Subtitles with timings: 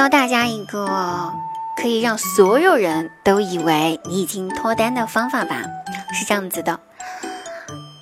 [0.00, 1.30] 教大家一个
[1.76, 5.60] 可以让所有人都以为你已经脱单的方法吧。
[6.14, 6.80] 是这样子的，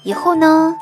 [0.04, 0.76] 以后呢，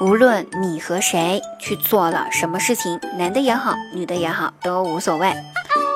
[0.00, 5.32] 无论你和谁去做了什么事情，男的也好，女的也好，都无所谓。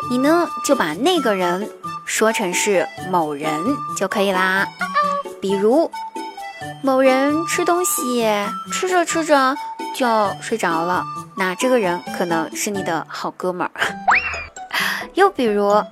[0.08, 1.68] 你呢就把那个人
[2.06, 3.52] 说成是某人
[3.96, 4.68] 就可以啦。
[5.40, 5.90] 比如
[6.80, 8.24] 某人吃东西
[8.72, 9.56] 吃着吃着
[9.96, 10.06] 就
[10.40, 11.02] 睡着了，
[11.36, 13.72] 那这个人可能是你的好哥们儿。
[15.18, 15.82] 又比如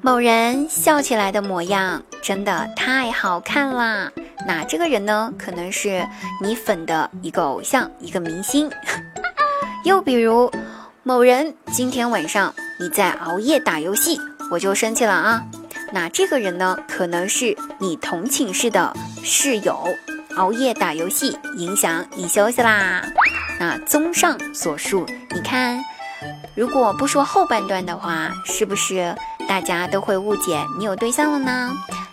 [0.00, 4.10] 某人笑起来的模样真的太好看啦，
[4.48, 6.04] 那这个人呢可能是
[6.42, 8.68] 你粉的一个偶像，一个明星。
[9.86, 10.50] 又比如
[11.04, 12.52] 某人今天晚上。
[12.80, 14.18] 你在熬夜打游戏，
[14.50, 15.44] 我就生气了啊！
[15.92, 19.86] 那这个人呢，可能是你同寝室的室友，
[20.34, 23.04] 熬夜打游戏影响你休息啦。
[23.60, 25.80] 那综上所述，你看，
[26.54, 29.14] 如果不说后半段的话，是不是
[29.48, 31.72] 大家都会误解你有对象了呢？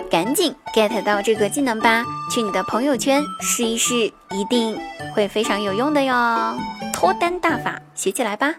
[0.10, 4.80] 赶紧 get 到这个技能吧，去你的朋友圈试一试，一定
[5.14, 6.58] 会非常有用的哟！
[6.94, 8.54] 脱单大法学起来吧！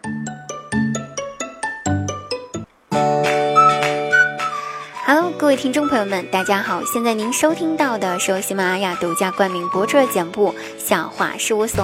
[5.39, 6.83] 各位听众朋友们，大家好！
[6.85, 11.83] 现在您收听到的是由喜马拉雅独家冠名播出的节目《笑话事务所》。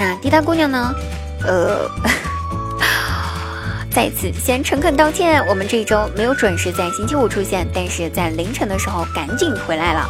[0.00, 0.94] 那滴答姑娘呢？
[1.46, 1.86] 呃，
[3.92, 10.08] 在此先诚恳道歉，我们这一周没有准时在星期五出现，但是在凌晨的时候赶紧回来了。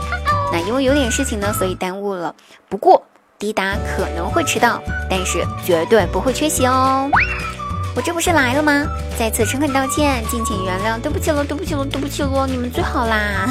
[0.52, 2.32] 那因为有点事情呢，所以耽误了。
[2.69, 3.02] 不过
[3.36, 7.10] 滴答可能会迟到，但是绝对不会缺席哦。
[7.97, 8.86] 我这不是来了吗？
[9.19, 13.48] 再次诚恳道歉，敬请原谅，对不起了，对不起了，对不起了，你们最好啦！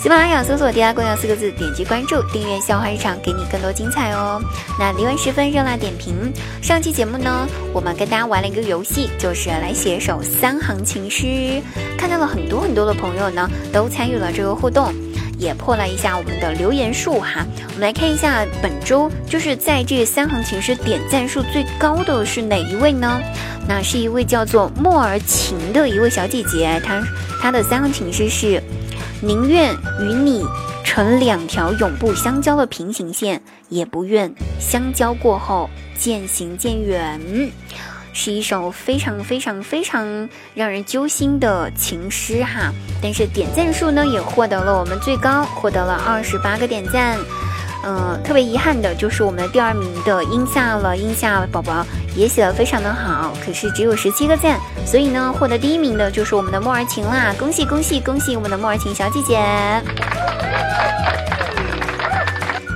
[0.00, 4.40] 喜马拉雅搜索“迪拉姑娘”四个字，点击关注，订阅笑话日常，给你更多精彩哦。
[4.78, 6.32] 那离完十分热辣点评，
[6.62, 11.60] 上期节目呢，我们跟大家玩了一个游戏，就是来写一首三行情诗，
[11.98, 14.94] 看到了很多很多的朋友呢，都参与了这个互动。
[15.36, 23.20] 也破了一下我们的留言数哈，我们来看一下本周就是在这三行情诗点赞数最高的是哪一位呢？
[23.68, 27.00] 那是一位叫做莫儿晴的一位小姐姐，她
[27.40, 28.60] 她的三行情诗是：
[29.20, 30.44] 宁愿与你
[30.84, 37.20] 成两条永不相交的平行线，也不愿相交过后渐行渐远。
[38.12, 47.18] 是一首非常非常非常让人揪心的情诗哈，但是点赞数呢也获得了我们最高，获得了二十八个点赞。
[47.84, 51.86] 嗯，特别遗憾的就是我们的第二名的音夏了，音夏宝宝
[52.18, 59.38] 也写的非常的好，可是只有十七个赞，所以呢，获得第一名的就是我们的莫儿晴啦，恭喜恭喜恭喜我们的莫儿晴小姐姐。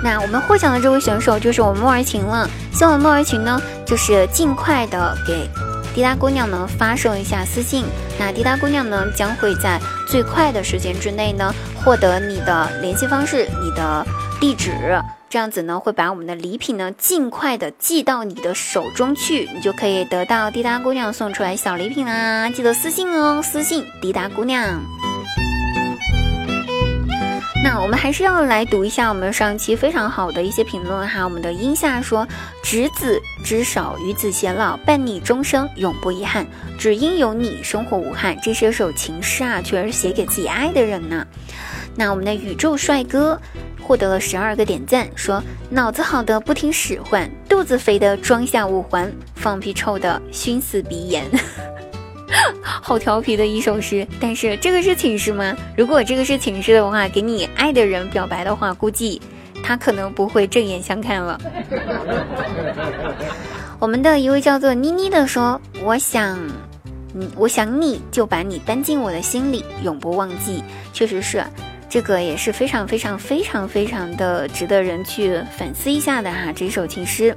[0.05, 5.51] 那我们获奖的这位选手就是我们莫儿晴了，希望莫儿晴呢，就是尽快的给
[5.93, 7.85] 滴答姑娘呢发送一下私信。
[8.21, 14.07] 那滴答姑娘呢，将会在最快的时间之内呢，获得你的联系方式、你的
[14.39, 22.51] 地址，这样子呢，会把我们的礼品呢尽快的寄到你的手中去，你就可以得到滴答姑娘送出来小礼品啦。
[22.51, 24.79] 记得私信哦，私信滴答姑娘。
[27.65, 31.25] 那我们还是要来读一下我们上期非常好的一些评论哈。
[31.25, 32.29] 我们的音夏说
[32.63, 36.47] ：“执子之手，与子偕老，伴你终生，永不遗憾。
[36.79, 41.27] 只因有你，生活无憾。”这是一首情诗啊，全是写给自己爱的人呢。
[41.95, 43.39] 那我们的宇宙帅哥
[43.81, 51.25] 获得了十二个点赞，说：“脑子好的不听使唤，肚子肥的装下五环，放屁臭的熏死鼻炎。”
[52.63, 55.55] 好调皮的一首诗，但是这个是寝室吗？
[55.77, 59.21] 如果这个是寝室的话，给你爱的人表白的话，估计
[59.63, 61.39] 他可能不会正眼相看了。
[63.79, 66.39] 我们的一位叫做妮妮的说：“我想，
[67.15, 70.65] 嗯，我想你就把你搬进我的心里，永不忘记。”
[70.95, 71.45] 确实是，
[71.93, 76.51] 这个也是非常非常非常非常的值得人去反思一下的哈。
[76.51, 77.37] 这首情诗。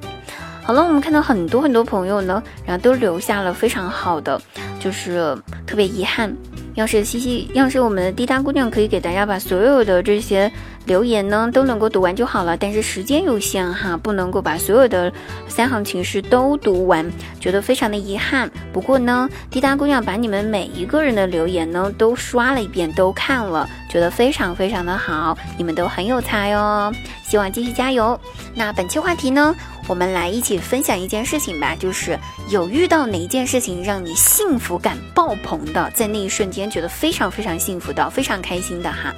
[0.64, 4.42] 好了，我们看到很多很多朋友呢，然后都留下了非常好的。
[4.80, 5.38] 就是
[5.68, 6.34] 特别遗憾，
[6.76, 10.50] 要是西西，要是我们的滴答姑娘可以给大家把所有的这些
[10.86, 15.12] 留言呢都能够读完就好了，但是时间有限哈，不能够把所有的
[15.48, 17.10] 三行情诗都读完，
[17.40, 18.50] 觉得非常的遗憾。
[18.72, 26.94] 不过呢，滴答姑娘把你们每一个人的留言呢都刷了一遍，都看了，觉得非常非常的好，你们都很有才哦，
[27.28, 28.20] 希望继续加油。
[28.54, 29.56] 那本期话题呢？
[29.88, 32.18] 我们来一起分享一件事情吧，就是
[32.50, 39.14] 有遇到哪一件事情让你幸福感爆棚的，在那一瞬间觉得非常非常幸福的，非常开心的哈，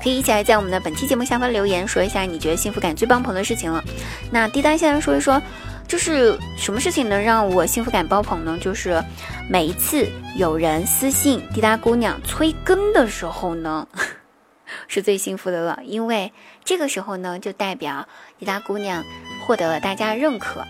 [0.00, 3.84] 可以一起来在我们的本期节目下方留言，说一下你觉得幸福感最爆棚的事情了。
[4.30, 5.40] 那滴答先来说一说，
[5.86, 8.58] 就是什么事情能让我幸福感爆棚呢？
[8.60, 9.02] 就是
[9.48, 13.86] 每一次有人私信滴答姑娘催更的时候呢，
[14.88, 16.32] 是最幸福的了，因为
[16.64, 18.08] 这个时候呢，就代表
[18.38, 19.04] 滴答姑娘
[19.46, 20.64] 获得了大家认可。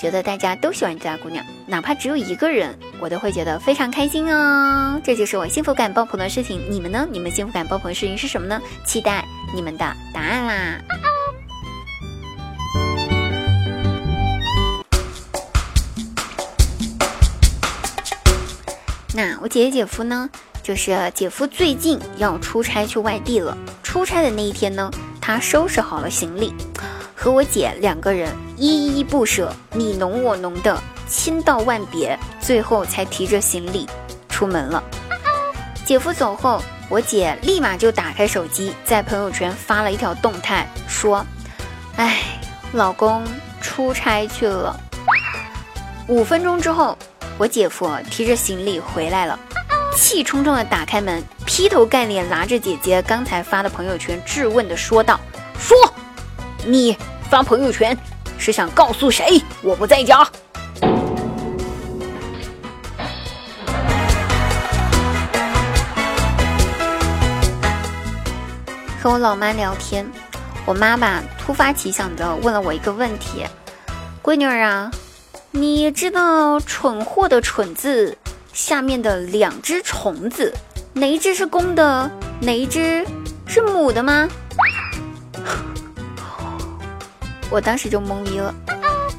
[0.00, 5.00] 觉得大家都喜欢这家姑娘，哪怕只有一个人，我都会觉得非常开心哦。
[5.02, 6.60] 这就是我幸福感爆棚的事情。
[6.70, 7.06] 你们呢？
[7.10, 8.60] 你们幸福感爆棚的事情是什么呢？
[8.84, 9.24] 期待
[9.54, 10.80] 你们的答案啦！
[19.12, 20.28] 那我姐姐姐夫呢？
[20.62, 23.56] 就是姐夫最近要出差去外地了。
[23.82, 26.54] 出差的那一天呢，他收拾好了行李。
[27.16, 30.80] 和我姐两个人依依不舍，你侬我侬的，
[31.10, 33.86] 千道万别，最后才提着行李
[34.28, 34.82] 出门了。
[35.84, 41.26] 姐夫走后，我姐立马就打开手机，在朋友圈发了一条动态，说
[41.96, 42.20] ：“哎，
[42.72, 43.24] 老公
[43.60, 44.78] 出差去了。”
[46.06, 46.96] 五分钟之后，
[47.36, 49.36] 我姐夫提着行李回来了，
[49.96, 55.18] 气冲冲的打开门，劈头盖脸拿着姐姐刚才发的朋友圈质问的说道
[55.58, 55.76] ：“说。”
[56.64, 56.96] 你
[57.28, 57.96] 发朋友圈
[58.38, 60.28] 是想告诉谁我不在家？
[69.02, 70.06] 和我老妈聊天，
[70.66, 73.46] 我妈吧突发奇想的问了我一个问题
[74.22, 74.90] ：“闺女儿啊，
[75.52, 78.14] 你知道‘蠢货’的‘蠢’字
[78.52, 80.52] 下面的两只虫子，
[80.92, 82.10] 哪一只是公的，
[82.42, 83.02] 哪一只
[83.46, 84.28] 是母的吗？”
[87.48, 88.54] 我当时就懵逼了，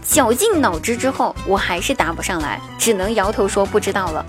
[0.03, 4.23] 绞尽脑汁之后，我还是答不上来，只能摇头说不知道了。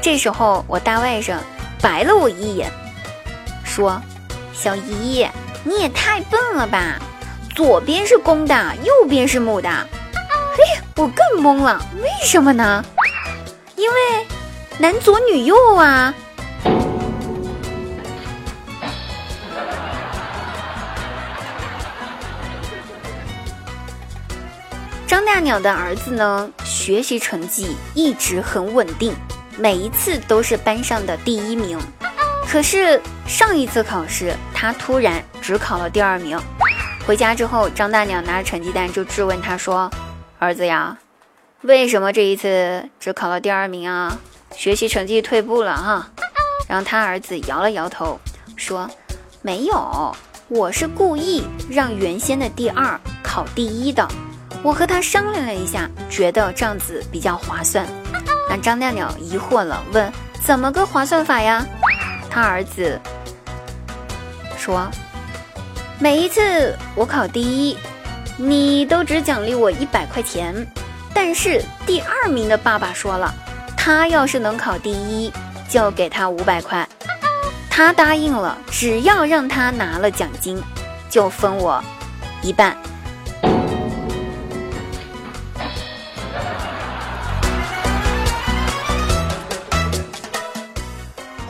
[0.00, 1.36] 这时候，我大外甥
[1.82, 2.72] 白了我一眼，
[3.64, 4.00] 说
[4.54, 5.26] ：“小姨，
[5.64, 6.98] 你也太笨了吧！
[7.54, 9.68] 左边是公的，右边是母的。”
[10.56, 10.62] 嘿，
[10.96, 12.82] 我更懵了，为什么呢？
[13.76, 14.26] 因为
[14.78, 16.14] 男左女右啊。
[25.06, 29.14] 张大鸟的儿子呢，学习成绩一直很稳定，
[29.58, 31.78] 每一次都是班上的第一名。
[32.54, 36.38] 可是上一次考试，他突然只考了第二名。
[37.04, 39.90] 回家之后，张大鸟拿着成绩单就质问他说
[40.38, 40.96] ：“儿子呀，
[41.62, 44.16] 为什么这一次只考了第二名啊？
[44.54, 46.08] 学习成绩退步了哈？”
[46.68, 48.20] 然后他儿子摇了摇头
[48.54, 48.88] 说
[49.42, 50.14] ：“没有，
[50.46, 54.06] 我是故意让原先的第二考第一的。”
[54.62, 57.84] 我和他商量了一下，觉得这样子比较划算。
[58.48, 60.12] 那张大娘疑惑了，问
[60.46, 61.66] ：“怎么个划算法呀？”
[62.34, 63.00] 他儿子
[64.58, 64.90] 说
[66.00, 67.78] ：“每一次我考第一，
[68.36, 70.52] 你都只奖励我一百块钱。
[71.14, 73.32] 但是第二名的爸爸说了，
[73.76, 75.32] 他要是能考第一，
[75.68, 76.84] 就给他五百块。
[77.70, 80.60] 他答应了，只要让他拿了奖金，
[81.08, 81.80] 就分我
[82.42, 82.76] 一半。”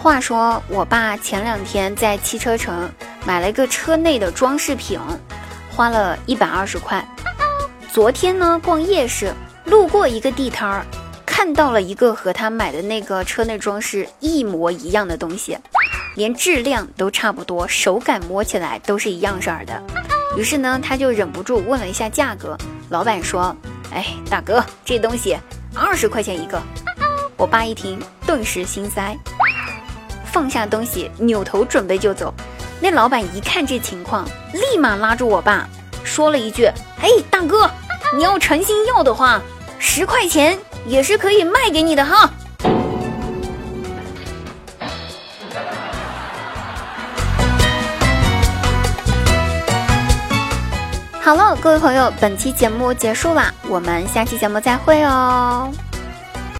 [0.04, 2.90] 话说，我爸前两天在汽车城
[3.24, 5.00] 买了一个车内的装饰品，
[5.70, 7.02] 花了一百二十块。
[7.90, 9.32] 昨天呢，逛夜市，
[9.64, 10.84] 路过一个地摊儿，
[11.25, 15.56] 看到了一个和他买的那个车内装饰一模一样的东西，
[16.16, 19.82] 连质量都差不多，手感摸起来都是一样色儿的。
[20.37, 22.54] 于是呢，他就忍不住问了一下价格。
[22.90, 23.56] 老板说
[23.90, 25.34] ：“哎，大哥，这东西
[25.75, 26.61] 二十块钱一个。”
[27.37, 29.16] 我爸一听，顿时心塞。
[30.35, 32.35] 放下东西，扭头准备就走。
[32.81, 35.64] 那老板一看这情况，立马拉住我爸，
[36.03, 36.64] 说了一句
[37.00, 37.71] ：“哎，大哥，
[38.17, 39.41] 你要诚心要的话，
[39.79, 42.29] 十块钱也是可以卖给你的哈。”
[51.23, 55.71] 好了，各位朋友，本期节目结束啦，我们下期节目再会哦。